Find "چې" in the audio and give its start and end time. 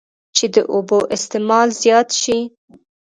0.35-0.45